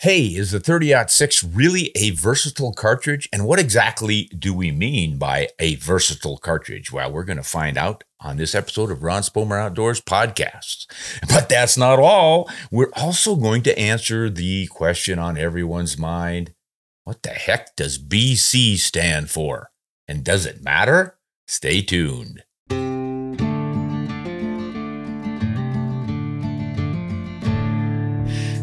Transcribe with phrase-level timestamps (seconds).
[0.00, 3.28] Hey, is the 30 6 really a versatile cartridge?
[3.32, 6.92] And what exactly do we mean by a versatile cartridge?
[6.92, 10.86] Well, we're going to find out on this episode of Ron Spomer Outdoors podcasts.
[11.28, 12.48] But that's not all.
[12.70, 16.54] We're also going to answer the question on everyone's mind
[17.02, 19.72] what the heck does BC stand for?
[20.06, 21.18] And does it matter?
[21.48, 22.44] Stay tuned.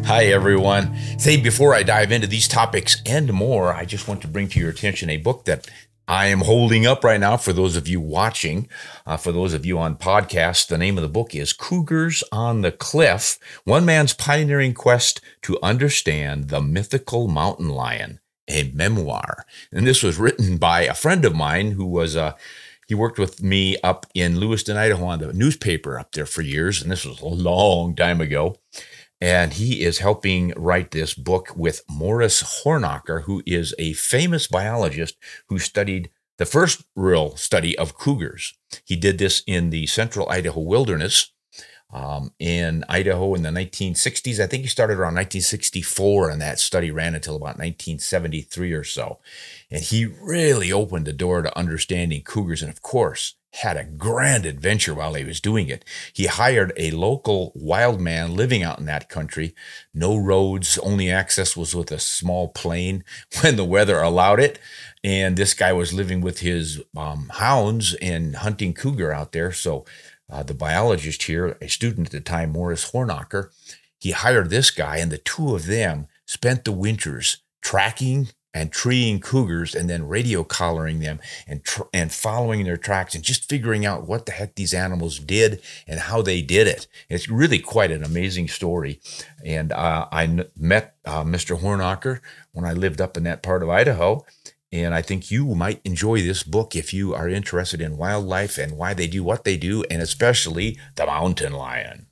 [0.06, 0.96] Hi, everyone.
[1.18, 4.60] Say, before I dive into these topics and more, I just want to bring to
[4.60, 5.68] your attention a book that
[6.06, 8.68] I am holding up right now for those of you watching.
[9.04, 12.60] Uh, for those of you on podcast, the name of the book is Cougars on
[12.60, 19.44] the Cliff One Man's Pioneering Quest to Understand the Mythical Mountain Lion, a memoir.
[19.72, 22.32] And this was written by a friend of mine who was a uh,
[22.86, 26.80] he worked with me up in Lewiston, Idaho on the newspaper up there for years,
[26.80, 28.60] and this was a long time ago.
[29.20, 35.16] And he is helping write this book with Morris Hornocker, who is a famous biologist
[35.48, 38.54] who studied the first real study of cougars.
[38.84, 41.32] He did this in the central Idaho wilderness
[41.92, 44.40] um, in Idaho in the 1960s.
[44.40, 49.18] I think he started around 1964, and that study ran until about 1973 or so.
[49.70, 52.62] And he really opened the door to understanding cougars.
[52.62, 55.84] And of course, had a grand adventure while he was doing it.
[56.12, 59.54] He hired a local wild man living out in that country.
[59.94, 63.02] No roads, only access was with a small plane
[63.40, 64.58] when the weather allowed it.
[65.02, 69.52] And this guy was living with his um, hounds and hunting cougar out there.
[69.52, 69.84] So
[70.30, 73.50] uh, the biologist here, a student at the time, Morris Hornocker,
[73.98, 79.20] he hired this guy, and the two of them spent the winters tracking and treeing
[79.20, 83.84] cougars and then radio collaring them and tr- and following their tracks and just figuring
[83.84, 86.86] out what the heck these animals did and how they did it.
[87.10, 88.98] It's really quite an amazing story.
[89.44, 91.60] And uh, I n- met uh, Mr.
[91.60, 92.20] Hornocker
[92.52, 94.24] when I lived up in that part of Idaho.
[94.72, 98.78] And I think you might enjoy this book if you are interested in wildlife and
[98.78, 102.05] why they do what they do, and especially the mountain lion.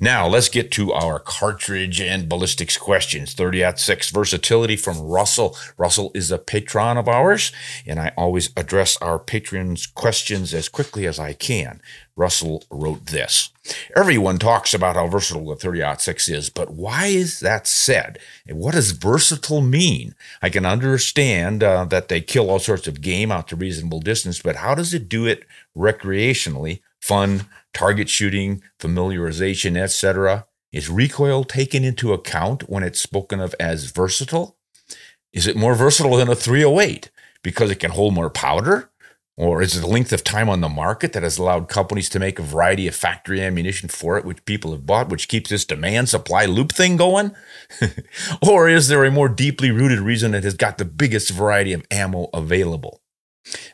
[0.00, 3.34] Now, let's get to our cartridge and ballistics questions.
[3.34, 5.56] 30 at 6 versatility from Russell.
[5.78, 7.52] Russell is a patron of ours,
[7.86, 11.80] and I always address our patrons' questions as quickly as I can.
[12.16, 13.50] Russell wrote this
[13.96, 18.18] Everyone talks about how versatile the 30 6 is, but why is that said?
[18.46, 20.16] And what does versatile mean?
[20.42, 24.42] I can understand uh, that they kill all sorts of game out to reasonable distance,
[24.42, 25.44] but how does it do it
[25.76, 30.46] recreationally, fun, target shooting, familiarization, etc.
[30.72, 34.56] Is recoil taken into account when it's spoken of as versatile?
[35.32, 37.10] Is it more versatile than a 308
[37.42, 38.90] because it can hold more powder?
[39.36, 42.18] Or is it the length of time on the market that has allowed companies to
[42.18, 45.64] make a variety of factory ammunition for it, which people have bought, which keeps this
[45.64, 47.34] demand supply loop thing going?
[48.46, 51.84] or is there a more deeply rooted reason that has got the biggest variety of
[51.90, 53.00] ammo available?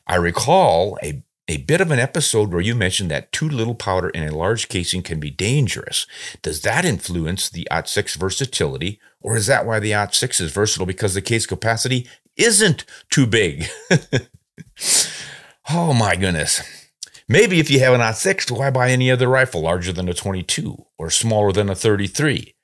[0.06, 4.10] I recall a a bit of an episode where you mentioned that too little powder
[4.10, 6.06] in a large casing can be dangerous.
[6.42, 10.52] Does that influence the OT 6 versatility, or is that why the OT 6 is
[10.52, 12.06] versatile because the case capacity
[12.36, 13.66] isn't too big?
[15.70, 16.62] oh my goodness.
[17.26, 20.14] Maybe if you have an OT 6, why buy any other rifle larger than a
[20.14, 22.54] 22 or smaller than a 33?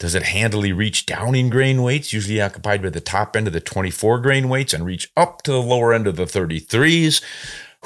[0.00, 3.52] Does it handily reach down in grain weights, usually occupied by the top end of
[3.52, 7.22] the 24 grain weights, and reach up to the lower end of the 33s?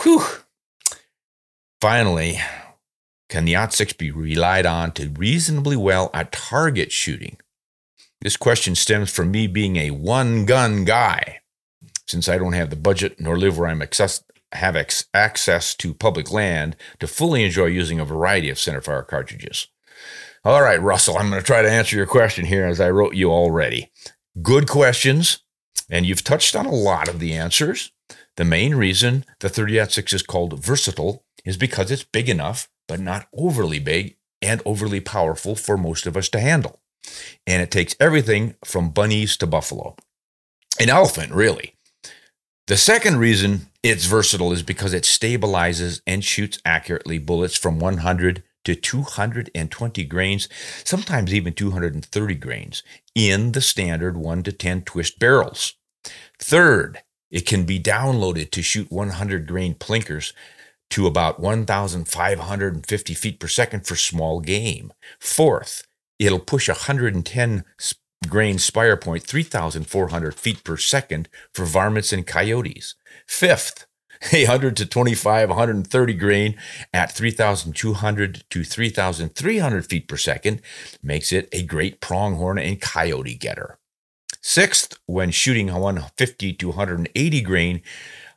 [0.02, 0.22] Whew.
[1.80, 2.38] Finally,
[3.28, 7.36] can the OT 6 be relied on to reasonably well at target shooting?
[8.20, 11.40] This question stems from me being a one gun guy.
[12.06, 15.94] Since I don't have the budget nor live where I'm access, have ex- access to
[15.94, 19.68] public land to fully enjoy using a variety of centerfire cartridges.
[20.44, 23.14] All right, Russell, I'm going to try to answer your question here as I wrote
[23.14, 23.90] you already.
[24.40, 25.40] Good questions,
[25.90, 27.92] and you've touched on a lot of the answers.
[28.38, 33.26] The main reason the 30-06 is called versatile is because it's big enough, but not
[33.36, 36.80] overly big and overly powerful for most of us to handle.
[37.48, 39.96] And it takes everything from bunnies to buffalo.
[40.78, 41.74] An elephant, really.
[42.68, 48.44] The second reason it's versatile is because it stabilizes and shoots accurately bullets from 100
[48.66, 50.48] to 220 grains,
[50.84, 52.84] sometimes even 230 grains,
[53.16, 55.74] in the standard 1 to 10 twist barrels.
[56.38, 60.32] Third, it can be downloaded to shoot 100 grain plinkers
[60.90, 64.92] to about 1,550 feet per second for small game.
[65.20, 65.86] Fourth,
[66.18, 67.64] it'll push 110
[68.28, 72.94] grain spire point 3,400 feet per second for varmints and coyotes.
[73.26, 73.86] Fifth,
[74.32, 76.56] 100 to 25, 130 grain
[76.92, 80.60] at 3,200 to 3,300 feet per second
[81.02, 83.78] makes it a great pronghorn and coyote getter.
[84.40, 87.82] Sixth, when shooting 150 to 180 grain,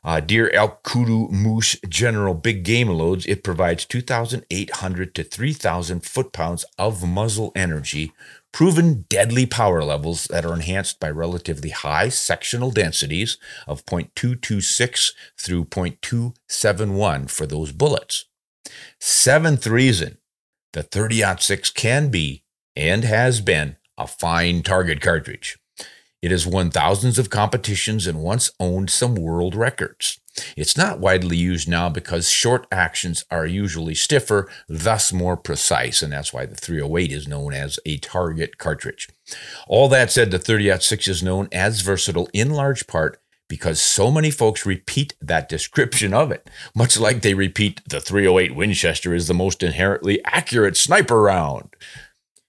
[0.04, 6.32] uh, deer, elk, kudu, moose, general big game loads, it provides 2,800 to 3,000 foot
[6.32, 8.12] pounds of muzzle energy,
[8.52, 13.38] proven deadly power levels that are enhanced by relatively high sectional densities
[13.68, 18.24] of 0.226 through 0.271 for those bullets.
[18.98, 20.18] Seventh reason
[20.72, 22.44] the 30 6 can be
[22.74, 25.58] and has been a fine target cartridge.
[26.22, 30.20] It has won thousands of competitions and once owned some world records.
[30.56, 36.12] It's not widely used now because short actions are usually stiffer, thus more precise, and
[36.12, 39.08] that's why the 308 is known as a target cartridge.
[39.66, 44.30] All that said, the 30-06 is known as versatile in large part because so many
[44.30, 49.34] folks repeat that description of it, much like they repeat the 308 Winchester is the
[49.34, 51.74] most inherently accurate sniper round.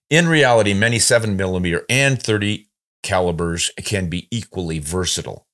[0.10, 2.68] In reality, many 7mm and 30
[3.04, 5.46] calibers can be equally versatile.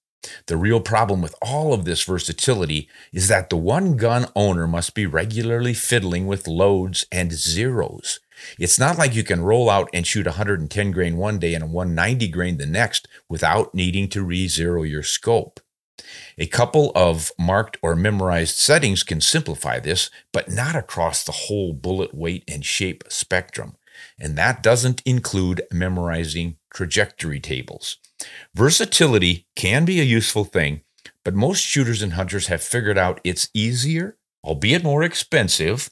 [0.48, 4.94] The real problem with all of this versatility is that the one gun owner must
[4.94, 8.19] be regularly fiddling with loads and zeros.
[8.57, 12.28] It's not like you can roll out and shoot 110 grain one day and 190
[12.30, 15.60] grain the next without needing to re zero your scope.
[16.38, 21.74] A couple of marked or memorized settings can simplify this, but not across the whole
[21.74, 23.75] bullet weight and shape spectrum.
[24.19, 27.98] And that doesn't include memorizing trajectory tables.
[28.54, 30.81] Versatility can be a useful thing,
[31.24, 35.89] but most shooters and hunters have figured out it's easier, albeit more expensive,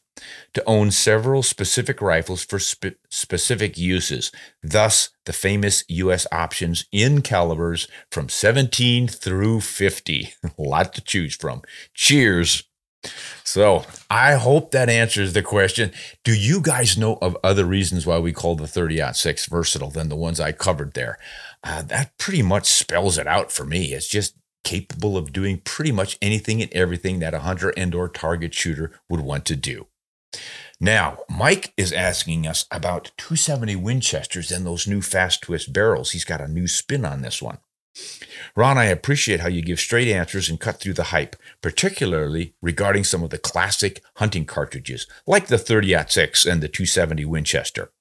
[0.53, 4.31] to own several specific rifles for spe- specific uses.
[4.63, 10.33] Thus, the famous US options in calibers from 17 through 50.
[10.44, 11.62] a lot to choose from.
[11.94, 12.63] Cheers.
[13.44, 15.92] So I hope that answers the question.
[16.24, 20.09] Do you guys know of other reasons why we call the 30 6 versatile than
[20.09, 21.18] the ones I covered there?
[21.63, 23.94] Uh, that pretty much spells it out for me.
[23.94, 28.09] It's just capable of doing pretty much anything and everything that a hunter and or
[28.09, 29.88] target shooter would want to do.
[30.80, 36.12] Now, Mike is asking us about 270 Winchesters and those new fast twist barrels.
[36.12, 37.57] He's got a new spin on this one.
[38.56, 43.04] Ron, I appreciate how you give straight answers and cut through the hype, particularly regarding
[43.04, 47.92] some of the classic hunting cartridges, like the 30 6 and the 270 Winchester.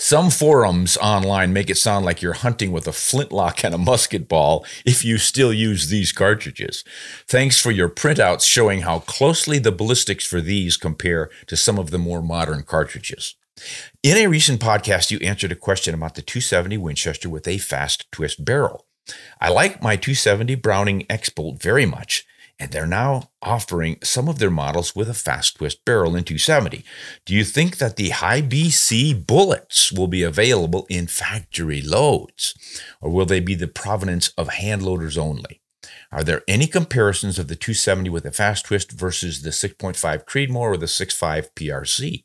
[0.00, 4.28] Some forums online make it sound like you're hunting with a flintlock and a musket
[4.28, 6.84] ball if you still use these cartridges.
[7.26, 11.90] Thanks for your printouts showing how closely the ballistics for these compare to some of
[11.90, 13.34] the more modern cartridges.
[14.02, 18.10] In a recent podcast, you answered a question about the 270 Winchester with a fast
[18.12, 18.86] twist barrel.
[19.40, 22.26] I like my 270 Browning X Bolt very much,
[22.58, 26.84] and they're now offering some of their models with a fast twist barrel in 270.
[27.24, 32.54] Do you think that the high BC bullets will be available in factory loads,
[33.00, 35.60] or will they be the provenance of hand loaders only?
[36.10, 40.56] Are there any comparisons of the 270 with a fast twist versus the 6.5 Creedmoor
[40.56, 42.22] or the 6.5 PRC?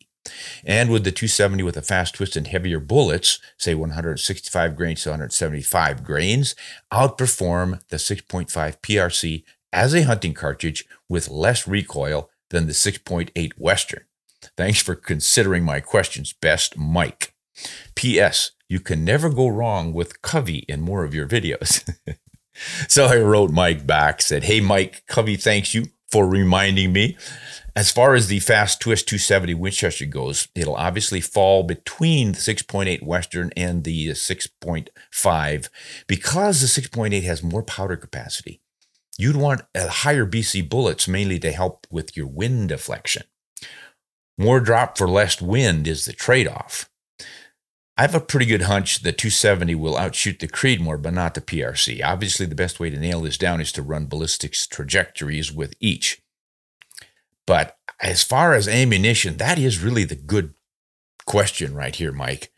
[0.63, 5.09] And with the 270 with a fast twist and heavier bullets, say 165 grains to
[5.09, 6.55] 175 grains,
[6.91, 8.47] outperform the 6.5
[8.79, 14.03] PRC as a hunting cartridge with less recoil than the 6.8 Western.
[14.55, 16.33] Thanks for considering my questions.
[16.33, 17.33] Best, Mike.
[17.95, 18.51] P.S.
[18.67, 21.87] You can never go wrong with Covey in more of your videos.
[22.87, 27.17] so I wrote Mike back, said, Hey, Mike, Covey thanks you for reminding me.
[27.75, 33.01] As far as the fast twist 270 Winchester goes, it'll obviously fall between the 6.8
[33.01, 35.69] Western and the 6.5
[36.05, 38.61] because the 6.8 has more powder capacity.
[39.17, 43.23] You'd want higher BC bullets mainly to help with your wind deflection.
[44.37, 46.91] More drop for less wind is the trade off.
[47.95, 51.41] I have a pretty good hunch the 270 will outshoot the Creedmoor, but not the
[51.41, 52.03] PRC.
[52.03, 56.21] Obviously, the best way to nail this down is to run ballistics trajectories with each.
[57.45, 60.55] But as far as ammunition, that is really the good
[61.25, 62.51] question right here, Mike.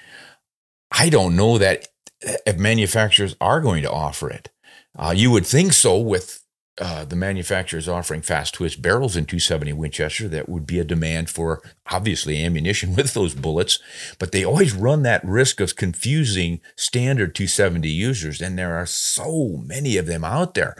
[0.91, 1.89] I don't know that
[2.21, 4.49] if manufacturers are going to offer it.
[4.97, 6.44] Uh, you would think so with
[6.77, 11.29] uh, the manufacturers offering fast twist barrels in 270 Winchester, that would be a demand
[11.29, 13.79] for obviously ammunition with those bullets.
[14.19, 19.61] But they always run that risk of confusing standard 270 users, and there are so
[19.63, 20.75] many of them out there.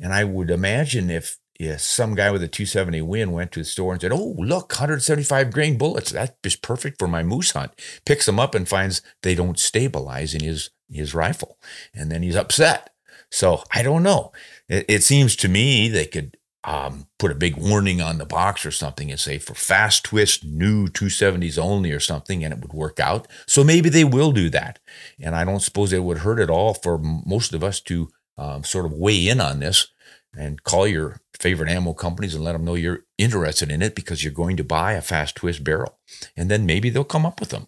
[0.00, 3.64] And I would imagine if if some guy with a 270 Win went to the
[3.64, 6.10] store and said, "Oh, look, 175 grain bullets.
[6.10, 7.72] That is perfect for my moose hunt."
[8.04, 11.58] Picks them up and finds they don't stabilize in his his rifle,
[11.94, 12.92] and then he's upset.
[13.32, 14.30] So I don't know.
[14.68, 18.64] It, it seems to me they could um, put a big warning on the box
[18.64, 22.72] or something and say for fast twist new 270s only or something, and it would
[22.72, 23.26] work out.
[23.46, 24.78] So maybe they will do that.
[25.20, 28.64] And I don't suppose it would hurt at all for most of us to um,
[28.64, 29.88] sort of weigh in on this
[30.36, 34.22] and call your favorite ammo companies and let them know you're interested in it because
[34.22, 35.98] you're going to buy a fast twist barrel.
[36.36, 37.66] And then maybe they'll come up with them.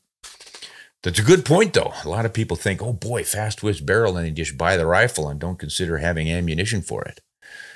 [1.05, 1.93] That's a good point, though.
[2.03, 4.87] A lot of people think, oh boy, fast twist barrel, and they just buy the
[4.87, 7.21] rifle and don't consider having ammunition for it.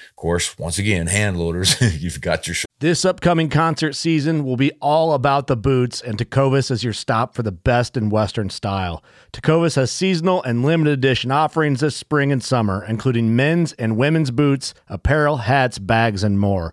[0.09, 2.57] Of course, once again, hand loaders, you've got your.
[2.81, 7.35] This upcoming concert season will be all about the boots, and Tecovas is your stop
[7.35, 9.05] for the best in Western style.
[9.35, 14.31] Tecovas has seasonal and limited edition offerings this spring and summer, including men's and women's
[14.31, 16.73] boots, apparel, hats, bags, and more.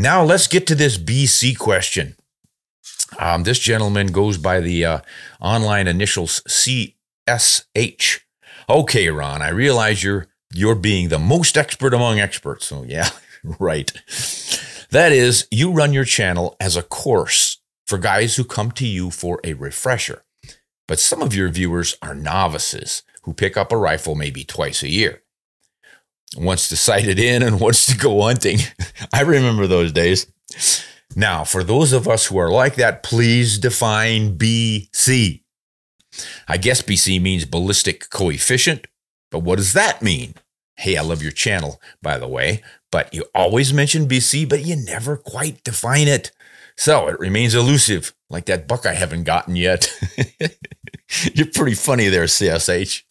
[0.00, 2.16] Now let's get to this BC question.
[3.18, 5.00] Um, this gentleman goes by the uh,
[5.42, 8.20] online initials CSH.
[8.66, 12.64] Okay, Ron, I realize you're you're being the most expert among experts.
[12.64, 13.10] So yeah,
[13.44, 13.92] right.
[14.88, 19.10] That is, you run your channel as a course for guys who come to you
[19.10, 20.24] for a refresher.
[20.88, 24.88] But some of your viewers are novices who pick up a rifle maybe twice a
[24.88, 25.20] year
[26.36, 28.58] wants to sight it in and wants to go hunting.
[29.12, 30.26] I remember those days.
[31.16, 35.42] Now, for those of us who are like that, please define BC.
[36.48, 38.86] I guess BC means ballistic coefficient,
[39.30, 40.34] but what does that mean?
[40.76, 44.76] Hey, I love your channel, by the way, but you always mention BC, but you
[44.76, 46.32] never quite define it.
[46.76, 49.92] So it remains elusive, like that buck I haven't gotten yet.
[51.34, 53.02] You're pretty funny there, CSH.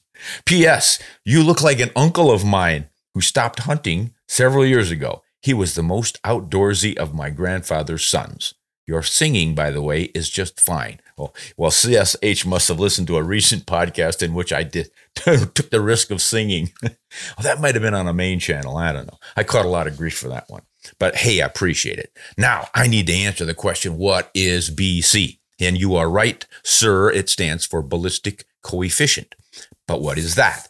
[0.45, 0.99] P.S.
[1.23, 5.21] You look like an uncle of mine who stopped hunting several years ago.
[5.41, 8.53] He was the most outdoorsy of my grandfather's sons.
[8.88, 11.01] Your singing, by the way, is just fine.
[11.17, 14.89] Oh, well, well, CSH must have listened to a recent podcast in which I did
[15.15, 16.71] took the risk of singing.
[16.81, 16.93] well,
[17.39, 18.77] oh, that might have been on a main channel.
[18.77, 19.19] I don't know.
[19.35, 20.61] I caught a lot of grief for that one.
[20.97, 22.17] But hey, I appreciate it.
[22.38, 25.39] Now I need to answer the question: What is BC?
[25.59, 27.11] And you are right, sir.
[27.11, 29.35] It stands for ballistic coefficient.
[29.88, 30.68] But what is that?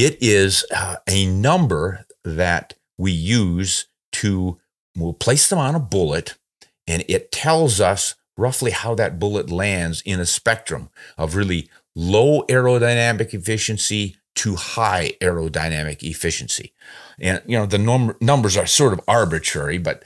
[0.00, 4.60] It is uh, a number that we use to,
[4.96, 6.38] we'll place them on a bullet,
[6.86, 12.42] and it tells us roughly how that bullet lands in a spectrum of really low
[12.42, 16.72] aerodynamic efficiency to high aerodynamic efficiency.
[17.18, 20.04] And, you know, the num- numbers are sort of arbitrary, but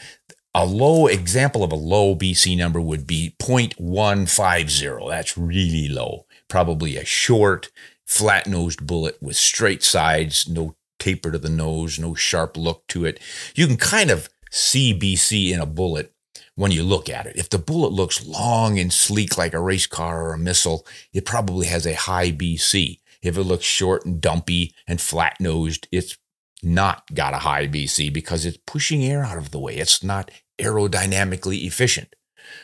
[0.55, 5.11] a low example of a low BC number would be 0.150.
[5.11, 6.25] That's really low.
[6.49, 7.71] Probably a short
[8.07, 13.05] flat nosed bullet with straight sides, no taper to the nose, no sharp look to
[13.05, 13.21] it.
[13.55, 16.13] You can kind of see BC in a bullet
[16.55, 17.37] when you look at it.
[17.37, 21.25] If the bullet looks long and sleek like a race car or a missile, it
[21.25, 23.01] probably has a high BC.
[23.23, 26.17] If it looks short and dumpy and flat nosed, it's
[26.63, 29.77] not got a high BC because it's pushing air out of the way.
[29.77, 32.15] It's not aerodynamically efficient.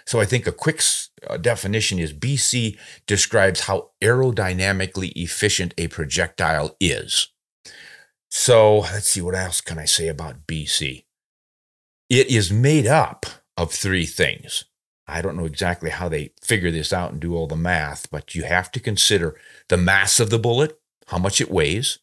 [0.06, 0.82] So I think a quick
[1.28, 7.28] uh, definition is BC describes how aerodynamically efficient a projectile is.
[8.30, 11.04] So let's see, what else can I say about BC?
[12.08, 13.26] It is made up
[13.56, 14.64] of three things.
[15.06, 18.34] I don't know exactly how they figure this out and do all the math, but
[18.34, 19.36] you have to consider
[19.68, 21.98] the mass of the bullet, how much it weighs,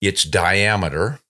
[0.00, 1.20] its diameter,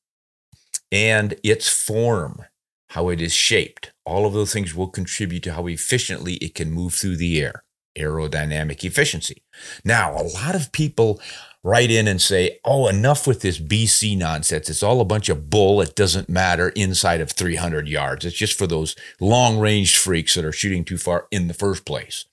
[0.91, 2.45] and its form,
[2.93, 3.91] how it is shaped.
[4.05, 7.65] All of those things will contribute to how efficiently it can move through the air,
[7.99, 9.43] aerodynamic efficiency.
[9.83, 11.19] Now, a lot of people
[11.65, 14.69] write in and say, oh, enough with this BC nonsense.
[14.69, 15.81] It's all a bunch of bull.
[15.81, 18.27] It doesn't matter inside of 300 yards.
[18.27, 21.87] It's just for those long range freaks that are shooting too far in the first
[21.87, 22.27] place.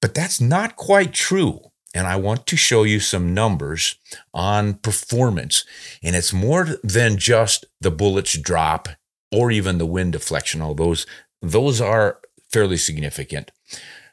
[0.00, 1.60] But that's not quite true.
[1.94, 3.96] And I want to show you some numbers
[4.32, 5.66] on performance.
[6.02, 8.88] And it's more than just the bullets drop
[9.32, 11.06] or even the wind deflection, all those,
[11.40, 12.20] those are
[12.52, 13.50] fairly significant.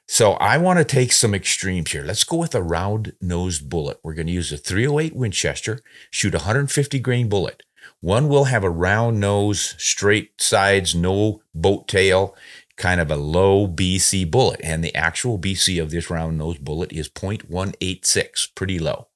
[0.08, 2.04] So I want to take some extremes here.
[2.04, 4.00] Let's go with a round nosed bullet.
[4.02, 7.62] We're going to use a 308 Winchester, shoot a 150 grain bullet.
[8.02, 12.36] One will have a round nose, straight sides, no boat tail,
[12.76, 14.62] kind of a low BC bullet.
[14.64, 19.10] And the actual BC of this round nose bullet is 0.186, pretty low.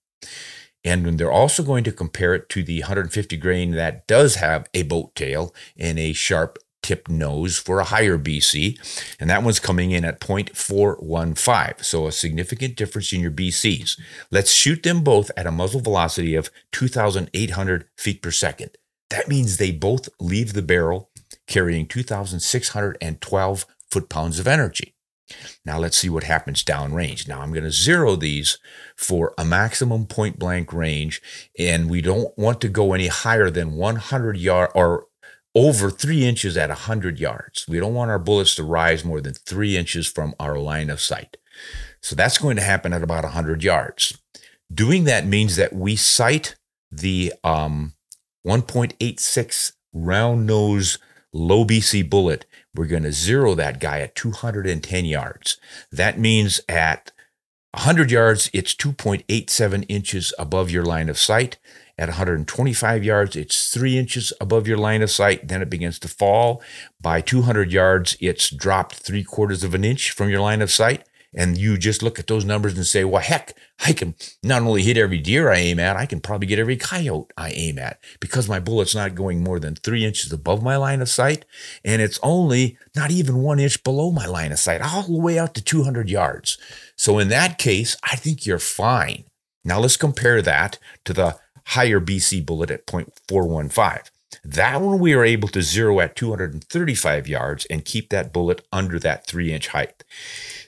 [0.84, 4.84] And they're also going to compare it to the 150 grain that does have a
[4.84, 8.78] boat tail and a sharp tip nose for a higher BC,
[9.20, 11.84] and that one's coming in at 0.415.
[11.84, 14.00] So a significant difference in your BCs.
[14.30, 18.78] Let's shoot them both at a muzzle velocity of 2,800 feet per second.
[19.10, 21.10] That means they both leave the barrel
[21.48, 24.96] carrying 2,612 foot pounds of energy.
[25.66, 27.28] Now let's see what happens downrange.
[27.28, 28.58] Now I'm going to zero these
[28.96, 31.22] for a maximum point blank range,
[31.58, 35.08] and we don't want to go any higher than 100 yard or
[35.56, 37.68] over three inches at 100 yards.
[37.68, 41.00] We don't want our bullets to rise more than three inches from our line of
[41.00, 41.38] sight.
[42.02, 44.18] So that's going to happen at about 100 yards.
[44.74, 46.56] Doing that means that we sight
[46.92, 47.94] the um,
[48.46, 50.98] 1.86 round nose
[51.32, 52.46] low BC bullet.
[52.76, 55.58] We're going to zero that guy at 210 yards.
[55.92, 57.12] That means at
[57.74, 61.58] 100 yards, it's 2.87 inches above your line of sight.
[61.98, 65.48] At 125 yards, it's three inches above your line of sight.
[65.48, 66.62] Then it begins to fall.
[67.00, 71.08] By 200 yards, it's dropped three quarters of an inch from your line of sight.
[71.36, 74.84] And you just look at those numbers and say, well, heck, I can not only
[74.84, 78.00] hit every deer I aim at, I can probably get every coyote I aim at
[78.20, 81.46] because my bullet's not going more than three inches above my line of sight.
[81.84, 85.40] And it's only not even one inch below my line of sight, all the way
[85.40, 86.58] out to 200 yards.
[86.96, 89.26] So in that case, I think you're fine.
[89.64, 94.10] Now let's compare that to the higher BC bullet at 0.415.
[94.44, 99.00] That one we are able to zero at 235 yards and keep that bullet under
[99.00, 100.04] that three inch height.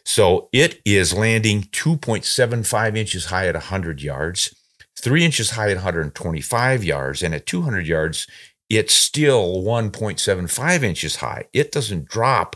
[0.05, 4.55] So it is landing 2.75 inches high at 100 yards,
[4.97, 8.27] three inches high at 125 yards, and at 200 yards,
[8.69, 11.45] it's still 1.75 inches high.
[11.53, 12.55] It doesn't drop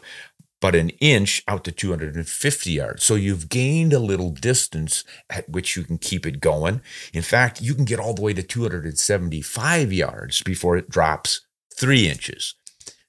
[0.62, 3.04] but an inch out to 250 yards.
[3.04, 6.82] So you've gained a little distance at which you can keep it going.
[7.14, 11.42] In fact, you can get all the way to 275 yards before it drops
[11.74, 12.56] three inches.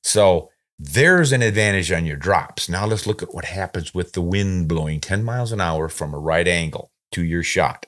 [0.02, 0.50] So
[0.82, 2.68] there's an advantage on your drops.
[2.68, 6.14] Now let's look at what happens with the wind blowing 10 miles an hour from
[6.14, 7.86] a right angle to your shot.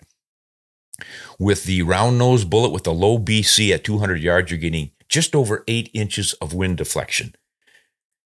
[1.38, 5.34] With the round nose bullet with the low BC at 200 yards, you're getting just
[5.34, 7.34] over eight inches of wind deflection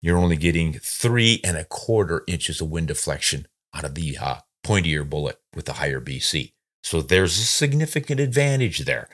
[0.02, 4.38] you're only getting three and a quarter inches of wind deflection out of the uh,
[4.66, 6.54] pointier bullet with the higher BC.
[6.84, 9.08] So there's a significant advantage there.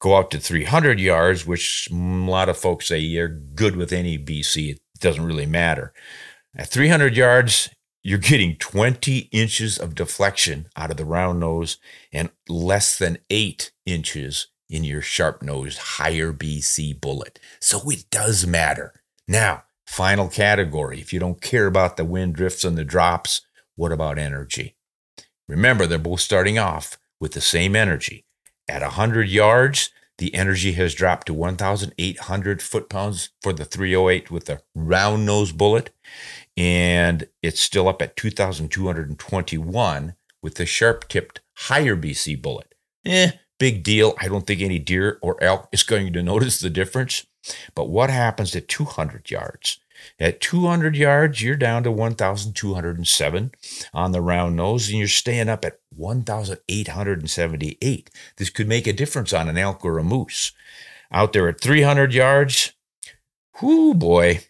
[0.00, 4.18] Go out to 300 yards, which a lot of folks say you're good with any
[4.18, 4.78] BC.
[5.00, 5.92] Doesn't really matter.
[6.56, 7.70] At 300 yards,
[8.02, 11.78] you're getting 20 inches of deflection out of the round nose
[12.12, 17.38] and less than eight inches in your sharp nosed higher BC bullet.
[17.60, 18.94] So it does matter.
[19.26, 21.00] Now, Final category.
[21.00, 23.40] If you don't care about the wind drifts and the drops,
[23.74, 24.76] what about energy?
[25.48, 28.24] Remember, they're both starting off with the same energy.
[28.68, 34.44] At 100 yards, the energy has dropped to 1,800 foot pounds for the 308 with
[34.44, 35.90] the round nose bullet,
[36.58, 42.74] and it's still up at 2,221 with the sharp tipped higher BC bullet.
[43.06, 44.14] Eh, big deal.
[44.20, 47.24] I don't think any deer or elk is going to notice the difference.
[47.74, 49.80] But what happens at 200 yards?
[50.18, 53.52] At 200 yards, you're down to 1,207
[53.92, 58.10] on the round nose, and you're staying up at 1,878.
[58.36, 60.52] This could make a difference on an elk or a moose.
[61.12, 62.72] Out there at 300 yards,
[63.60, 64.44] whoo boy,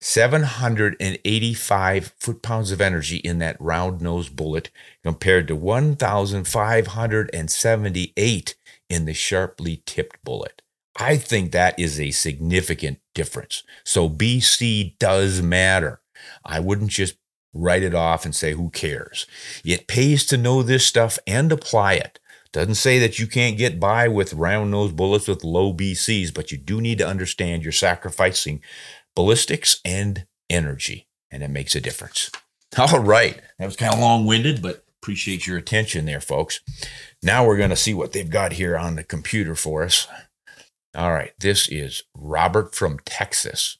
[0.00, 4.70] 785 foot pounds of energy in that round nose bullet
[5.02, 8.54] compared to 1,578
[8.88, 10.62] in the sharply tipped bullet.
[10.98, 13.62] I think that is a significant difference.
[13.84, 16.00] So BC does matter.
[16.44, 17.16] I wouldn't just
[17.54, 19.26] write it off and say, who cares?
[19.64, 22.18] It pays to know this stuff and apply it.
[22.52, 26.50] Doesn't say that you can't get by with round nose bullets with low BCs, but
[26.50, 28.62] you do need to understand you're sacrificing
[29.14, 32.30] ballistics and energy, and it makes a difference.
[32.76, 33.40] All right.
[33.58, 36.60] That was kind of long winded, but appreciate your attention there, folks.
[37.22, 40.08] Now we're going to see what they've got here on the computer for us.
[40.98, 43.78] All right, this is Robert from Texas.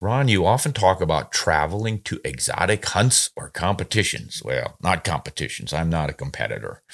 [0.00, 4.40] Ron, you often talk about traveling to exotic hunts or competitions.
[4.44, 5.72] Well, not competitions.
[5.72, 6.84] I'm not a competitor.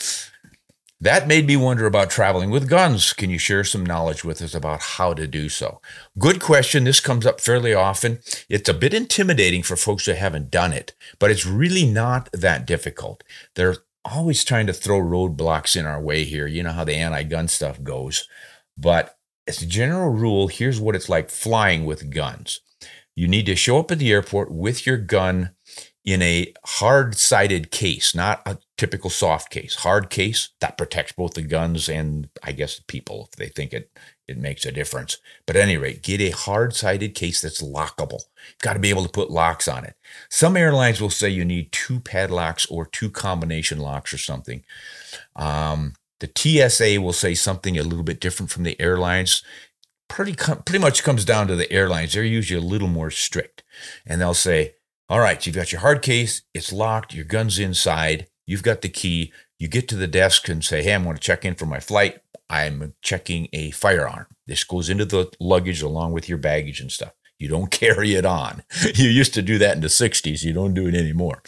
[0.99, 3.13] That made me wonder about traveling with guns.
[3.13, 5.83] Can you share some knowledge with us about how to do so?
[6.19, 6.85] Good question.
[6.85, 8.21] This comes up fairly often.
[8.49, 12.65] It's a bit intimidating for folks who haven't done it, but it's really not that
[12.65, 13.23] difficult.
[13.57, 16.47] They're always trying to throw roadblocks in our way here.
[16.47, 18.27] You know how the anti gun stuff goes.
[18.79, 22.61] But as a general rule, here's what it's like flying with guns.
[23.17, 25.51] You need to show up at the airport with your gun
[26.05, 29.77] in a hard sided case, not a typical soft case.
[29.77, 33.91] Hard case that protects both the guns and I guess people if they think it
[34.27, 35.19] it makes a difference.
[35.45, 38.23] But at any rate, get a hard sided case that's lockable.
[38.47, 39.97] You've got to be able to put locks on it.
[40.31, 44.65] Some airlines will say you need two padlocks or two combination locks or something.
[45.35, 49.43] Um, the TSA will say something a little bit different from the airlines.
[50.09, 52.13] Pretty pretty much comes down to the airlines.
[52.13, 53.63] They're usually a little more strict,
[54.07, 54.75] and they'll say,
[55.09, 56.43] "All right, you've got your hard case.
[56.53, 57.15] It's locked.
[57.15, 58.27] Your gun's inside.
[58.47, 59.33] You've got the key.
[59.59, 61.81] You get to the desk and say, "Hey, I'm going to check in for my
[61.81, 62.21] flight.
[62.49, 64.27] I'm checking a firearm.
[64.47, 67.13] This goes into the luggage along with your baggage and stuff.
[67.39, 68.65] You don't carry it on.
[68.95, 70.43] You used to do that in the 60s.
[70.43, 71.43] You don't do it anymore."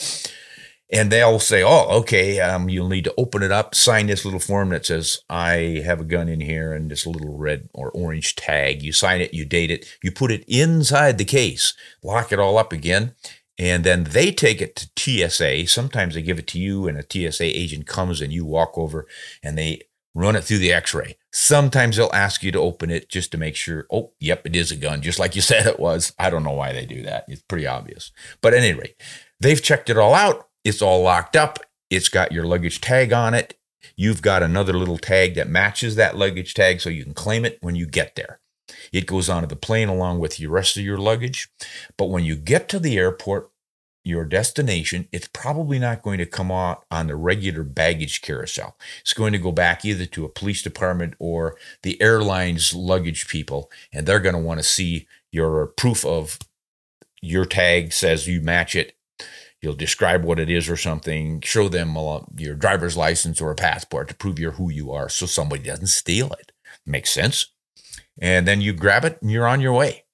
[0.93, 4.41] And they'll say, "Oh, okay, um, you'll need to open it up, sign this little
[4.41, 8.37] form that says I have a gun in here, and this little red or orange
[8.37, 8.83] tag.
[8.83, 12.59] You sign it, you date it, you put it inside the case, lock it all
[12.59, 13.15] up again,
[13.59, 14.91] and then they take it to
[15.29, 15.67] TSA.
[15.67, 19.07] Sometimes they give it to you, and a TSA agent comes and you walk over,
[19.43, 19.83] and they
[20.15, 21.17] run it through the X-ray.
[21.33, 23.87] Sometimes they'll ask you to open it just to make sure.
[23.91, 26.13] Oh, yep, it is a gun, just like you said it was.
[26.19, 27.25] I don't know why they do that.
[27.29, 28.95] It's pretty obvious, but anyway,
[29.41, 31.59] they've checked it all out it's all locked up.
[31.91, 33.59] It's got your luggage tag on it.
[33.97, 37.59] You've got another little tag that matches that luggage tag so you can claim it
[37.61, 38.41] when you get there.
[38.93, 41.49] It goes onto the plane along with the rest of your luggage.
[41.97, 43.51] But when you get to the airport,
[44.05, 48.77] your destination, it's probably not going to come out on the regular baggage carousel.
[49.01, 53.71] It's going to go back either to a police department or the airline's luggage people,
[53.93, 56.39] and they're going to want to see your proof of
[57.21, 58.97] your tag says you match it
[59.63, 61.97] You'll describe what it is or something, show them
[62.37, 65.87] your driver's license or a passport to prove you're who you are so somebody doesn't
[65.87, 66.51] steal it.
[66.85, 67.53] Makes sense.
[68.21, 70.05] And then you grab it and you're on your way.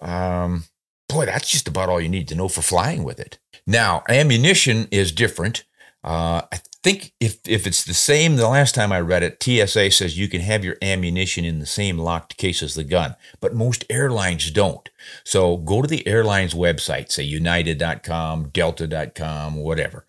[0.00, 0.64] Um,
[1.08, 3.38] boy, that's just about all you need to know for flying with it.
[3.66, 5.64] Now, ammunition is different.
[6.04, 9.90] Uh, I think if if it's the same, the last time I read it, TSA
[9.90, 13.54] says you can have your ammunition in the same locked case as the gun, but
[13.54, 14.88] most airlines don't.
[15.24, 20.06] So go to the airline's website, say United.com, Delta.com, whatever,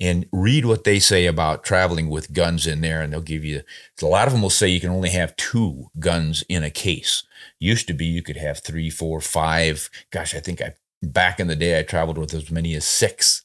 [0.00, 3.62] and read what they say about traveling with guns in there, and they'll give you.
[4.02, 7.24] A lot of them will say you can only have two guns in a case.
[7.58, 9.90] Used to be you could have three, four, five.
[10.10, 13.44] Gosh, I think I back in the day I traveled with as many as six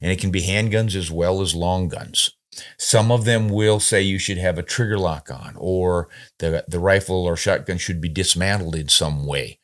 [0.00, 2.30] and it can be handguns as well as long guns.
[2.78, 6.78] Some of them will say you should have a trigger lock on, or the, the
[6.78, 9.58] rifle or shotgun should be dismantled in some way.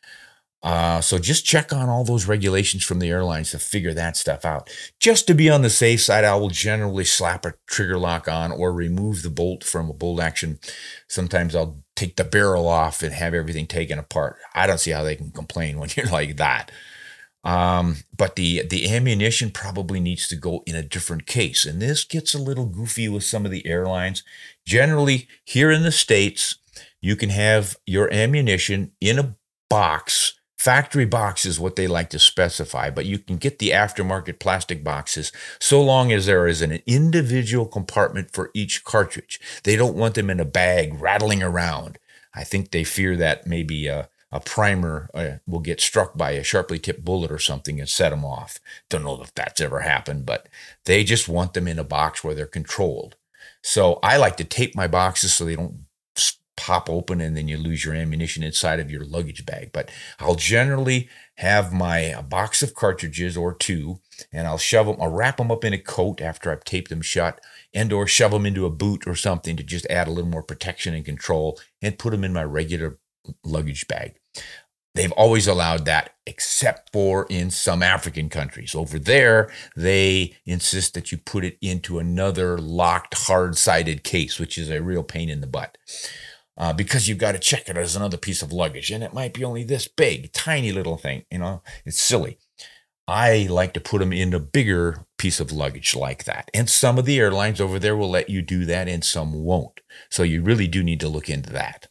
[0.63, 4.45] Uh, so just check on all those regulations from the airlines to figure that stuff
[4.45, 4.69] out.
[4.99, 8.53] Just to be on the safe side, I will generally slap a trigger lock on
[8.53, 10.59] or remove the bolt from a bolt action.
[11.09, 14.37] Sometimes I'll take the barrel off and have everything taken apart.
[14.55, 16.71] I don't see how they can complain when you're like that.
[17.43, 22.05] Um, but the the ammunition probably needs to go in a different case, and this
[22.05, 24.23] gets a little goofy with some of the airlines.
[24.67, 26.57] Generally, here in the states,
[27.01, 29.37] you can have your ammunition in a
[29.71, 34.39] box Factory box is what they like to specify, but you can get the aftermarket
[34.39, 39.41] plastic boxes so long as there is an individual compartment for each cartridge.
[39.65, 41.99] They don't want them in a bag rattling around.
[42.35, 46.45] I think they fear that maybe a, a primer uh, will get struck by a
[46.45, 48.59] sharply tipped bullet or something and set them off.
[48.89, 50.49] Don't know if that's ever happened, but
[50.85, 53.17] they just want them in a box where they're controlled.
[53.63, 55.85] So I like to tape my boxes so they don't
[56.61, 59.71] pop open and then you lose your ammunition inside of your luggage bag.
[59.73, 65.11] But I'll generally have my box of cartridges or two, and I'll shove them, I'll
[65.11, 67.41] wrap them up in a coat after I've taped them shut,
[67.73, 70.43] and or shove them into a boot or something to just add a little more
[70.43, 72.99] protection and control, and put them in my regular
[73.43, 74.20] luggage bag.
[74.95, 78.75] They've always allowed that, except for in some African countries.
[78.75, 84.59] Over there, they insist that you put it into another locked, hard sided case, which
[84.59, 85.79] is a real pain in the butt
[86.61, 88.91] uh, because you've got to check it as another piece of luggage.
[88.91, 91.25] And it might be only this big, tiny little thing.
[91.31, 92.39] You know, it's silly.
[93.09, 96.51] I like to put them in a bigger piece of luggage like that.
[96.53, 99.81] And some of the airlines over there will let you do that and some won't.
[100.11, 101.89] So you really do need to look into that.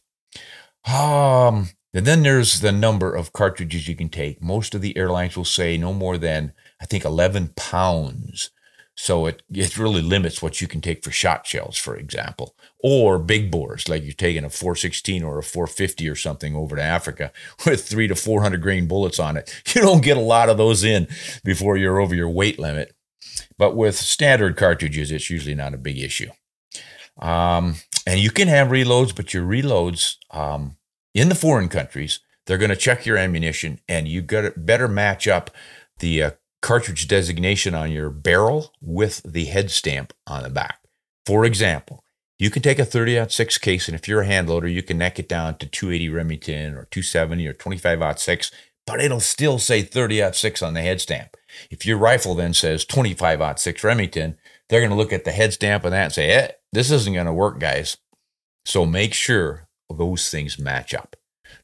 [0.88, 4.42] Um, and then there's the number of cartridges you can take.
[4.42, 8.50] Most of the airlines will say no more than, I think, 11 pounds
[9.02, 13.18] so it, it really limits what you can take for shot shells, for example, or
[13.18, 17.32] big bores, like you're taking a 416 or a 450 or something over to Africa
[17.66, 19.62] with three to 400 grain bullets on it.
[19.74, 21.08] You don't get a lot of those in
[21.44, 22.94] before you're over your weight limit.
[23.56, 26.30] But with standard cartridges, it's usually not a big issue.
[27.18, 27.76] Um,
[28.06, 30.76] and you can have reloads, but your reloads um,
[31.14, 35.28] in the foreign countries, they're going to check your ammunition and you got better match
[35.28, 35.50] up
[35.98, 36.30] the uh,
[36.62, 40.80] cartridge designation on your barrel with the head stamp on the back.
[41.26, 42.04] For example,
[42.38, 44.98] you can take a 30 6 case, and if you're a hand loader, you can
[44.98, 48.50] neck it down to 280 Remington or 270 or 25 6,
[48.86, 51.36] but it'll still say 30 6 on the head stamp.
[51.70, 55.52] If your rifle then says 25 6 Remington, they're going to look at the head
[55.52, 57.98] stamp of that and say, eh, this isn't going to work, guys.
[58.64, 61.16] So make sure those things match up.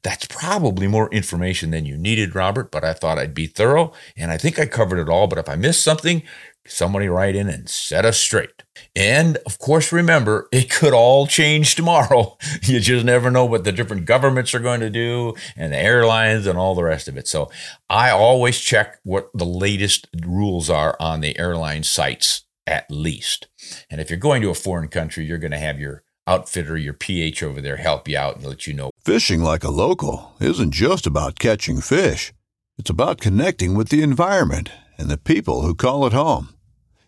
[0.03, 4.31] That's probably more information than you needed, Robert, but I thought I'd be thorough and
[4.31, 5.27] I think I covered it all.
[5.27, 6.23] But if I missed something,
[6.67, 8.65] somebody write in and set us straight.
[8.95, 12.37] And of course, remember, it could all change tomorrow.
[12.63, 16.47] You just never know what the different governments are going to do and the airlines
[16.47, 17.29] and all the rest of it.
[17.29, 17.51] So
[17.89, 23.47] I always check what the latest rules are on the airline sites at least.
[23.89, 26.95] And if you're going to a foreign country, you're going to have your outfitter, your
[26.95, 28.91] PH over there help you out and let you know.
[29.05, 32.33] Fishing like a local isn't just about catching fish.
[32.79, 36.55] It's about connecting with the environment and the people who call it home.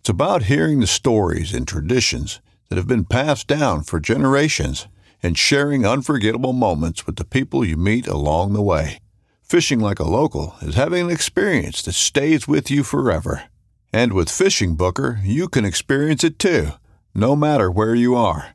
[0.01, 4.87] It's about hearing the stories and traditions that have been passed down for generations
[5.23, 9.01] and sharing unforgettable moments with the people you meet along the way.
[9.43, 13.45] Fishing like a local is having an experience that stays with you forever.
[13.93, 16.73] And with Fishing Booker, you can experience it too,
[17.15, 18.55] no matter where you are.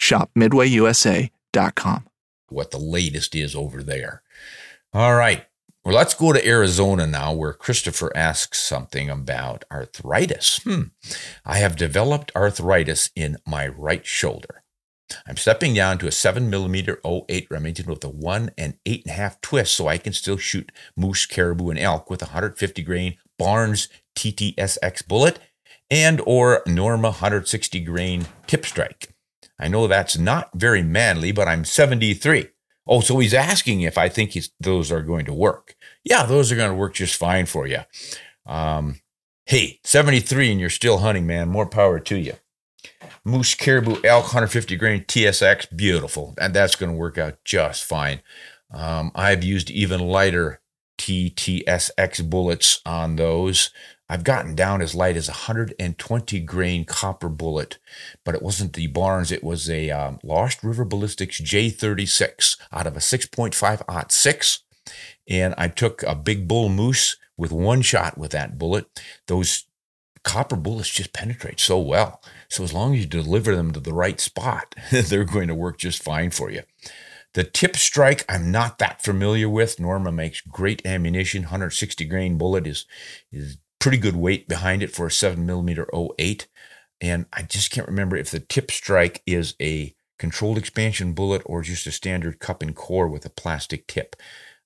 [0.00, 2.06] Shop midwayusa.com.
[2.48, 4.22] What the latest is over there.
[4.94, 5.44] All right.
[5.84, 10.58] Well, let's go to Arizona now, where Christopher asks something about arthritis.
[10.64, 10.84] Hmm.
[11.44, 14.62] I have developed arthritis in my right shoulder.
[15.26, 19.74] I'm stepping down to a 7 millimeter 08 Remington with a 1 and 8.5 twist
[19.74, 25.06] so I can still shoot moose, caribou, and elk with a 150 grain Barnes TTSX
[25.06, 25.38] bullet
[25.90, 29.08] and or Norma 160 grain Tipstrike.
[29.60, 32.48] I know that's not very manly, but I'm 73.
[32.86, 35.76] Oh, so he's asking if I think those are going to work.
[36.02, 37.80] Yeah, those are going to work just fine for you.
[38.46, 39.00] Um,
[39.44, 41.48] hey, 73 and you're still hunting, man.
[41.48, 42.34] More power to you.
[43.22, 46.34] Moose, caribou, elk, 150 grain TSX, beautiful.
[46.40, 48.22] And that's going to work out just fine.
[48.72, 50.60] Um, I've used even lighter
[50.98, 53.70] TTSX bullets on those.
[54.10, 57.78] I've gotten down as light as a 120 grain copper bullet,
[58.24, 59.30] but it wasn't the Barnes.
[59.30, 64.62] It was a um, Lost River Ballistics J36 out of a 6.5 6.
[65.28, 69.00] And I took a big bull moose with one shot with that bullet.
[69.28, 69.66] Those
[70.24, 72.20] copper bullets just penetrate so well.
[72.48, 75.78] So as long as you deliver them to the right spot, they're going to work
[75.78, 76.62] just fine for you.
[77.34, 79.78] The Tipstrike, I'm not that familiar with.
[79.78, 81.42] Norma makes great ammunition.
[81.42, 82.86] 160 grain bullet is
[83.30, 86.46] is pretty good weight behind it for a 7 millimeter 08.
[87.00, 91.86] And I just can't remember if the Tipstrike is a controlled expansion bullet or just
[91.86, 94.14] a standard cup and core with a plastic tip.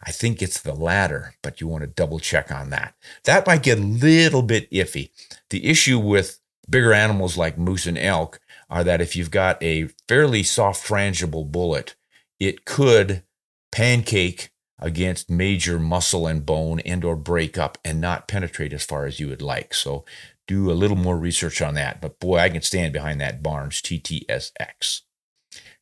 [0.03, 2.94] I think it's the latter, but you want to double check on that.
[3.22, 5.11] That might get a little bit iffy.
[5.48, 9.88] The issue with bigger animals like moose and elk are that if you've got a
[10.09, 11.94] fairly soft frangible bullet,
[12.40, 13.22] it could
[13.70, 19.06] pancake against major muscle and bone and or break up and not penetrate as far
[19.06, 19.72] as you would like.
[19.74, 20.04] So
[20.46, 22.00] do a little more research on that.
[22.00, 25.02] But boy, I can stand behind that Barnes TTSX.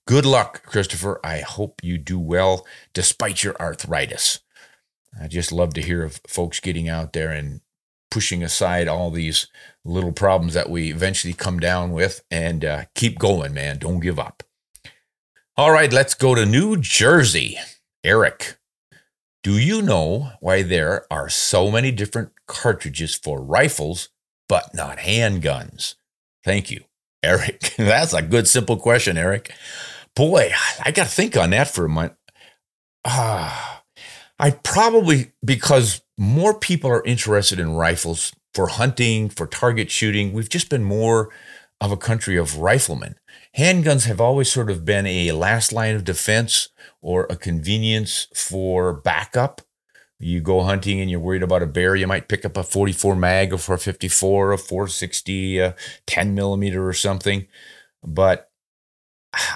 [0.07, 1.21] Good luck, Christopher.
[1.25, 4.41] I hope you do well despite your arthritis.
[5.21, 7.61] I just love to hear of folks getting out there and
[8.11, 9.47] pushing aside all these
[9.85, 13.79] little problems that we eventually come down with and uh, keep going, man.
[13.79, 14.43] Don't give up.
[15.57, 17.59] All right, let's go to New Jersey.
[18.05, 18.57] Eric,
[19.43, 24.09] do you know why there are so many different cartridges for rifles,
[24.49, 25.97] but not handguns?
[26.45, 26.85] Thank you,
[27.23, 27.75] Eric.
[27.77, 29.53] That's a good, simple question, Eric.
[30.15, 30.53] Boy,
[30.85, 32.15] I got to think on that for a moment.
[33.05, 33.83] Ah,
[34.39, 40.49] I probably, because more people are interested in rifles for hunting, for target shooting, we've
[40.49, 41.31] just been more
[41.81, 43.17] of a country of riflemen
[43.57, 46.69] handguns have always sort of been a last line of defense
[47.01, 49.61] or a convenience for backup.
[50.19, 53.17] You go hunting and you're worried about a bear, you might pick up a 44
[53.17, 55.75] mag or 454, a 460, a
[56.07, 57.47] 10 millimeter or something.
[58.05, 58.51] But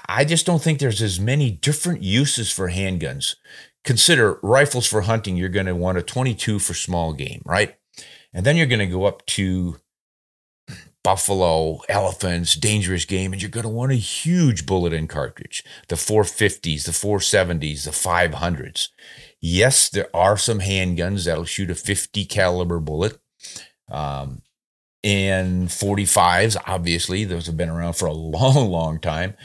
[0.08, 3.36] I just don't think there's as many different uses for handguns.
[3.84, 7.76] Consider rifles for hunting, you're going to want a 22 for small game, right?
[8.32, 9.78] And then you're going to go up to
[11.06, 15.94] buffalo, elephants, dangerous game, and you're going to want a huge bullet in cartridge the
[15.94, 18.88] 450s, the 470s, the 500s.
[19.40, 23.20] Yes, there are some handguns that'll shoot a 50 caliber bullet.
[23.88, 24.42] Um,
[25.04, 29.36] and 45s, obviously, those have been around for a long, long time.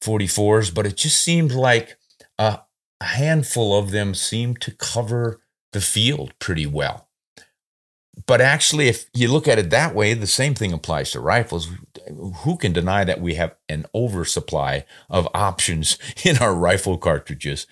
[0.00, 1.98] 44s, but it just seems like
[2.38, 2.60] a,
[3.00, 7.07] a handful of them seem to cover the field pretty well
[8.26, 11.68] but actually, if you look at it that way, the same thing applies to rifles.
[12.42, 17.66] Who can deny that we have an oversupply of options in our rifle cartridges?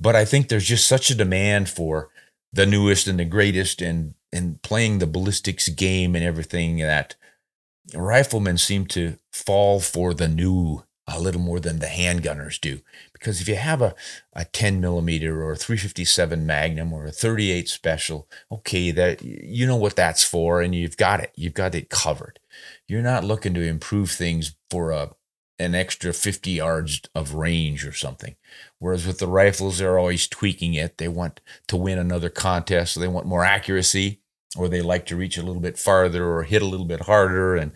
[0.00, 2.10] But I think there's just such a demand for
[2.52, 7.16] the newest and the greatest and and playing the ballistics game and everything that
[7.94, 12.80] riflemen seem to fall for the new a little more than the handgunners do.
[13.22, 13.94] Because if you have a,
[14.32, 19.76] a 10 millimeter or a 357 Magnum or a 38 Special, okay, that you know
[19.76, 21.30] what that's for, and you've got it.
[21.36, 22.40] You've got it covered.
[22.88, 25.10] You're not looking to improve things for a
[25.60, 28.34] an extra 50 yards of range or something.
[28.80, 30.98] Whereas with the rifles, they're always tweaking it.
[30.98, 34.20] They want to win another contest, so they want more accuracy,
[34.56, 37.54] or they like to reach a little bit farther or hit a little bit harder.
[37.54, 37.70] And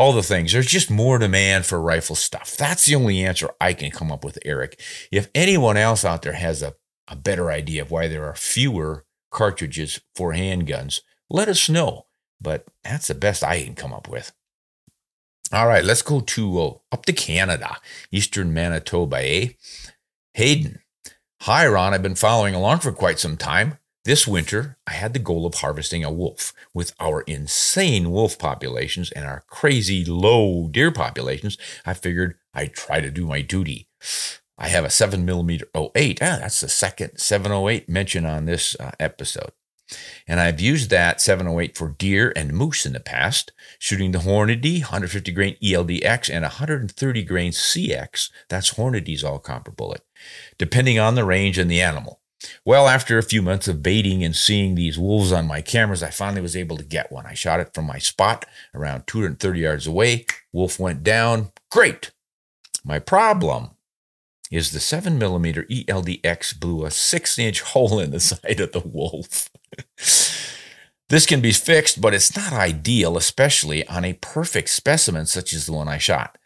[0.00, 0.52] all the things.
[0.52, 2.56] There's just more demand for rifle stuff.
[2.56, 4.80] That's the only answer I can come up with, Eric.
[5.12, 6.74] If anyone else out there has a,
[7.06, 12.06] a better idea of why there are fewer cartridges for handguns, let us know.
[12.40, 14.32] But that's the best I can come up with.
[15.52, 17.76] All right, let's go to uh, up to Canada,
[18.10, 19.48] eastern Manitoba, eh?
[20.32, 20.80] Hayden.
[21.42, 21.92] Hi, Ron.
[21.92, 23.76] I've been following along for quite some time.
[24.06, 26.54] This winter, I had the goal of harvesting a wolf.
[26.72, 33.02] With our insane wolf populations and our crazy low deer populations, I figured I'd try
[33.02, 33.88] to do my duty.
[34.56, 36.18] I have a 7mm 08.
[36.22, 39.52] Ah, that's the second 708 mention on this uh, episode.
[40.26, 44.80] And I've used that 708 for deer and moose in the past, shooting the Hornady
[44.80, 48.30] 150 grain ELDX and 130 grain CX.
[48.48, 50.02] That's Hornady's all copper bullet,
[50.56, 52.19] depending on the range and the animal.
[52.64, 56.10] Well, after a few months of baiting and seeing these wolves on my cameras, I
[56.10, 57.26] finally was able to get one.
[57.26, 60.26] I shot it from my spot around 230 yards away.
[60.52, 61.52] Wolf went down.
[61.70, 62.10] Great.
[62.84, 63.70] My problem
[64.50, 68.80] is the 7 millimeter ELDX blew a six inch hole in the side of the
[68.80, 69.48] wolf.
[71.08, 75.66] this can be fixed, but it's not ideal, especially on a perfect specimen such as
[75.66, 76.38] the one I shot.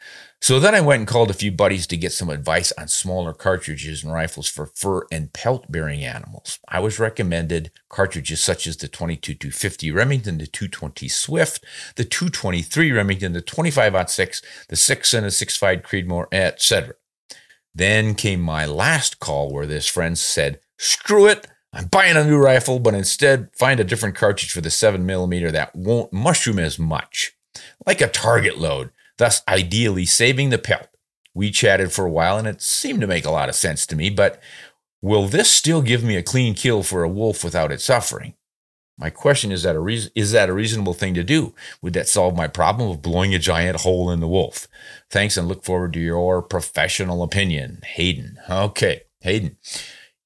[0.45, 3.33] So then I went and called a few buddies to get some advice on smaller
[3.33, 6.59] cartridges and rifles for fur and pelt bearing animals.
[6.69, 11.65] I was recommended cartridges such as the 22 250 Remington, the 220 Swift,
[11.97, 16.95] the 223 Remington, the 25 6, the 6 and the 6.5 Creedmoor, etc.
[17.75, 22.37] Then came my last call where this friend said, Screw it, I'm buying a new
[22.37, 27.33] rifle, but instead find a different cartridge for the 7mm that won't mushroom as much.
[27.87, 30.89] Like a target load thus ideally saving the pelt.
[31.35, 33.97] We chatted for a while and it seemed to make a lot of sense to
[33.97, 34.41] me, but
[35.03, 38.35] will this still give me a clean kill for a wolf without it suffering?
[38.97, 41.53] My question is that a is that a reasonable thing to do?
[41.83, 44.69] Would that solve my problem of blowing a giant hole in the wolf?
[45.11, 47.81] Thanks and look forward to your professional opinion.
[47.85, 48.39] Hayden.
[48.49, 49.57] Okay, Hayden.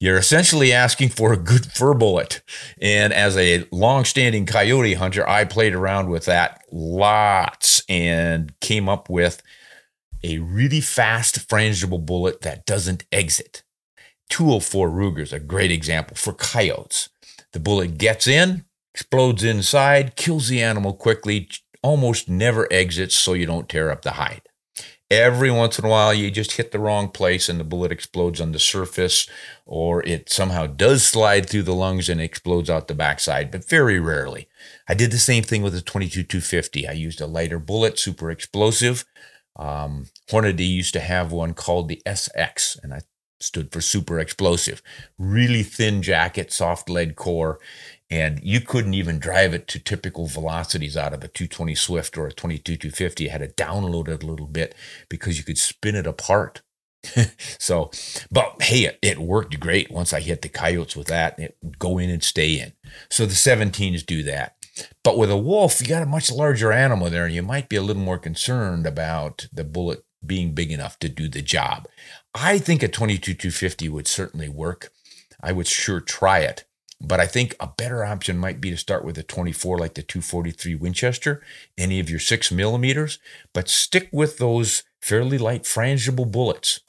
[0.00, 2.42] You're essentially asking for a good fur bullet.
[2.80, 9.10] And as a long-standing coyote hunter, I played around with that lots and came up
[9.10, 9.42] with
[10.22, 13.62] a really fast frangible bullet that doesn't exit.
[14.30, 17.08] 204 Ruger is a great example for coyotes.
[17.52, 21.48] The bullet gets in, explodes inside, kills the animal quickly,
[21.82, 24.42] almost never exits so you don't tear up the hide.
[25.10, 28.42] Every once in a while, you just hit the wrong place and the bullet explodes
[28.42, 29.26] on the surface,
[29.64, 33.98] or it somehow does slide through the lungs and explodes out the backside, but very
[33.98, 34.48] rarely.
[34.86, 36.86] I did the same thing with the 22 250.
[36.86, 39.06] I used a lighter bullet, super explosive.
[39.56, 43.00] Um, Hornady used to have one called the SX, and I
[43.40, 44.82] stood for super explosive.
[45.16, 47.58] Really thin jacket, soft lead core,
[48.10, 52.26] and you couldn't even drive it to typical velocities out of a 220 Swift or
[52.26, 53.24] a 22 250.
[53.24, 54.74] You had to download it a little bit
[55.08, 56.62] because you could spin it apart.
[57.58, 57.90] so,
[58.30, 61.38] but hey, it, it, worked great once I hit the coyotes with that.
[61.38, 62.72] It would go in and stay in.
[63.10, 64.56] So the 17s do that.
[65.04, 67.76] But with a wolf, you got a much larger animal there, and you might be
[67.76, 71.88] a little more concerned about the bullet being big enough to do the job.
[72.34, 74.90] I think a 22 250 would certainly work.
[75.40, 76.64] I would sure try it.
[77.00, 80.02] But I think a better option might be to start with a 24 like the
[80.02, 81.42] 243 Winchester,
[81.76, 83.18] any of your six millimeters,
[83.54, 86.80] but stick with those fairly light frangible bullets.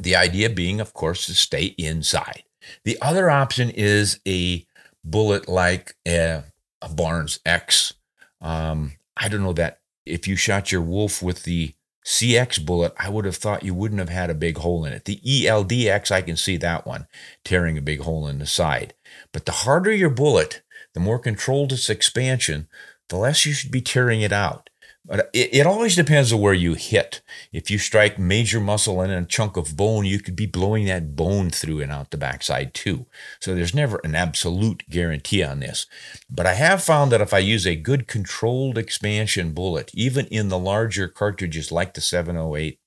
[0.00, 2.44] The idea being, of course, to stay inside.
[2.84, 4.66] The other option is a
[5.04, 6.44] bullet like a,
[6.80, 7.94] a Barnes X.
[8.40, 11.74] Um, I don't know that if you shot your wolf with the
[12.04, 15.04] CX bullet, I would have thought you wouldn't have had a big hole in it.
[15.04, 17.06] The ELDX, I can see that one
[17.44, 18.94] tearing a big hole in the side.
[19.32, 20.62] But the harder your bullet,
[20.94, 22.68] the more controlled its expansion,
[23.08, 24.67] the less you should be tearing it out.
[25.08, 27.22] But it, it, always depends on where you hit.
[27.50, 31.16] If you strike major muscle and a chunk of bone, you could be blowing that
[31.16, 33.06] bone through and out the backside too.
[33.40, 35.86] So there's never an absolute guarantee on this.
[36.28, 40.50] But I have found that if I use a good controlled expansion bullet, even in
[40.50, 42.78] the larger cartridges like the 708,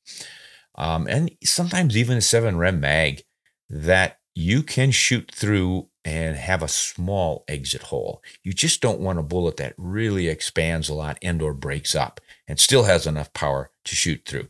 [0.76, 3.24] um, and sometimes even a 7 rem mag,
[3.68, 8.24] that you can shoot through and have a small exit hole.
[8.44, 12.20] You just don't want a bullet that really expands a lot and or breaks up
[12.48, 14.48] and still has enough power to shoot through.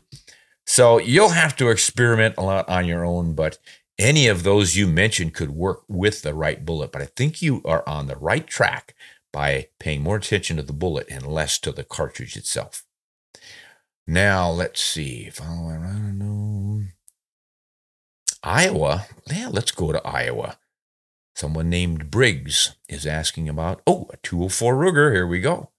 [0.65, 3.57] So you'll have to experiment a lot on your own, but
[3.99, 6.91] any of those you mentioned could work with the right bullet.
[6.91, 8.95] But I think you are on the right track
[9.33, 12.83] by paying more attention to the bullet and less to the cartridge itself.
[14.07, 15.29] Now let's see.
[18.43, 19.05] Iowa.
[19.27, 20.57] Yeah, let's go to Iowa.
[21.35, 25.13] Someone named Briggs is asking about, oh, a 204 Ruger.
[25.13, 25.69] Here we go.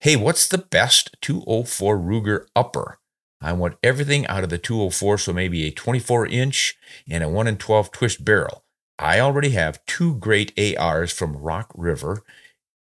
[0.00, 2.98] Hey, what's the best 204 Ruger upper?
[3.40, 6.76] I want everything out of the 204, so maybe a 24 inch
[7.08, 8.64] and a 1 in 12 twist barrel.
[8.98, 12.22] I already have two great ARs from Rock River,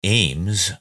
[0.03, 0.73] Ames,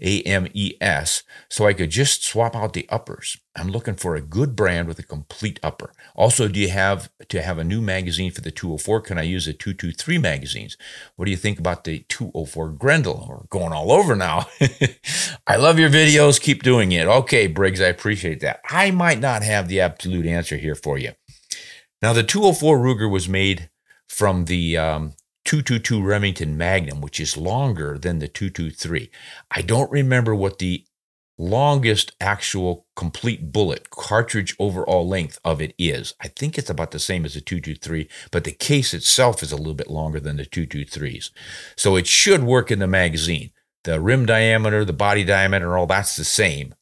[0.00, 3.38] a M E S, so I could just swap out the uppers.
[3.56, 5.92] I'm looking for a good brand with a complete upper.
[6.14, 9.00] Also, do you have to have a new magazine for the 204?
[9.00, 10.76] Can I use the 223 magazines?
[11.16, 13.26] What do you think about the 204 Grendel?
[13.28, 14.46] We're going all over now.
[15.46, 16.40] I love your videos.
[16.40, 17.06] Keep doing it.
[17.06, 18.60] Okay, Briggs, I appreciate that.
[18.68, 21.12] I might not have the absolute answer here for you.
[22.02, 23.70] Now, the 204 Ruger was made
[24.06, 25.12] from the um,
[25.46, 29.10] 222 Remington Magnum, which is longer than the 223.
[29.50, 30.84] I don't remember what the
[31.38, 36.14] longest actual complete bullet cartridge overall length of it is.
[36.20, 39.56] I think it's about the same as the 223, but the case itself is a
[39.56, 41.30] little bit longer than the 223s.
[41.76, 43.52] So it should work in the magazine.
[43.84, 46.74] The rim diameter, the body diameter, all that's the same.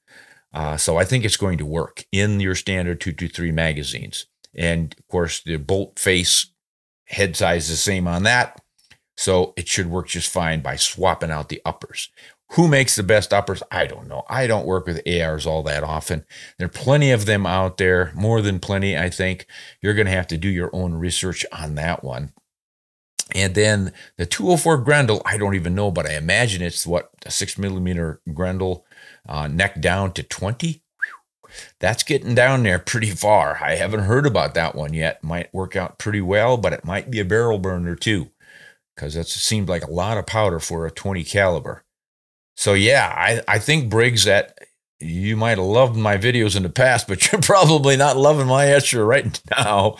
[0.54, 4.26] Uh, so I think it's going to work in your standard 223 magazines.
[4.54, 6.53] And of course, the bolt face
[7.06, 8.60] head size the same on that.
[9.16, 12.10] So it should work just fine by swapping out the uppers.
[12.52, 13.62] Who makes the best uppers?
[13.70, 14.24] I don't know.
[14.28, 16.24] I don't work with ARs all that often.
[16.58, 19.46] There are plenty of them out there, more than plenty, I think.
[19.80, 22.32] You're going to have to do your own research on that one.
[23.34, 27.30] And then the 204 Grendel, I don't even know, but I imagine it's what a
[27.30, 28.84] six millimeter Grendel,
[29.28, 30.83] uh, neck down to 20.
[31.80, 33.58] That's getting down there pretty far.
[33.62, 35.22] I haven't heard about that one yet.
[35.22, 38.30] Might work out pretty well, but it might be a barrel burner too,
[38.94, 41.84] because that seemed like a lot of powder for a 20 caliber.
[42.56, 44.58] So yeah, I, I think Briggs that
[45.00, 48.66] you might have loved my videos in the past, but you're probably not loving my
[48.66, 49.96] answer right now.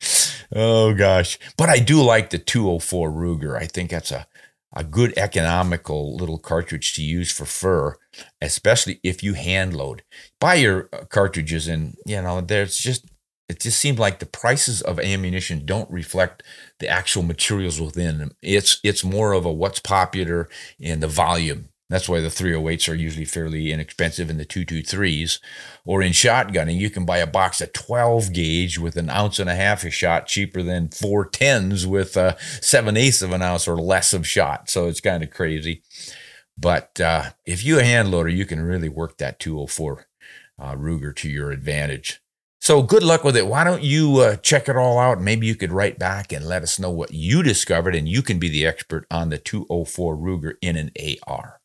[0.54, 1.38] oh gosh.
[1.56, 3.60] But I do like the 204 Ruger.
[3.60, 4.26] I think that's a,
[4.74, 7.96] a good economical little cartridge to use for fur,
[8.40, 10.02] especially if you hand load.
[10.40, 13.06] Buy your uh, cartridges and, you know, there's just,
[13.48, 16.42] it just seems like the prices of ammunition don't reflect
[16.80, 18.32] the actual materials within them.
[18.42, 20.48] It's, it's more of a what's popular
[20.80, 25.40] and the volume that's why the 308s are usually fairly inexpensive in the 223s.
[25.86, 29.48] Or in shotgunning, you can buy a box of 12 gauge with an ounce and
[29.48, 33.66] a half of shot cheaper than four tens with uh, seven eighths of an ounce
[33.66, 34.68] or less of shot.
[34.68, 35.82] So it's kind of crazy.
[36.58, 40.06] But uh, if you a hand loader, you can really work that 204
[40.58, 42.20] uh, Ruger to your advantage.
[42.60, 43.46] So good luck with it.
[43.46, 45.22] Why don't you uh, check it all out?
[45.22, 48.38] Maybe you could write back and let us know what you discovered, and you can
[48.38, 50.90] be the expert on the 204 Ruger in an
[51.26, 51.57] AR.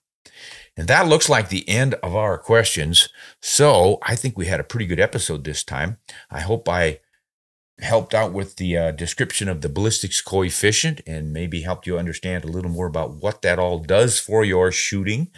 [0.75, 3.09] And that looks like the end of our questions.
[3.41, 5.97] So I think we had a pretty good episode this time.
[6.31, 6.99] I hope I
[7.79, 12.43] helped out with the uh, description of the ballistics coefficient and maybe helped you understand
[12.43, 15.29] a little more about what that all does for your shooting.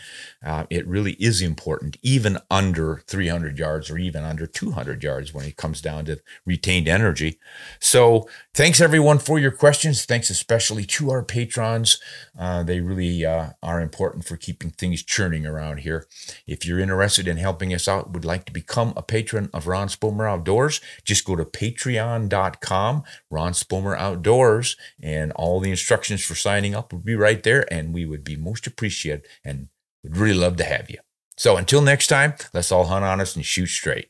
[0.45, 5.45] Uh, it really is important, even under 300 yards or even under 200 yards when
[5.45, 7.39] it comes down to retained energy.
[7.79, 10.05] So, thanks everyone for your questions.
[10.05, 11.99] Thanks especially to our patrons.
[12.37, 16.05] Uh, they really uh, are important for keeping things churning around here.
[16.45, 19.87] If you're interested in helping us out, would like to become a patron of Ron
[19.87, 21.45] Spomer Outdoors, just go to
[22.29, 27.71] patreon.com, Ron Spomer Outdoors, and all the instructions for signing up will be right there,
[27.71, 29.69] and we would be most appreciated and
[30.05, 30.99] We'd really love to have you.
[31.35, 34.09] So until next time, let's all hunt honest and shoot straight.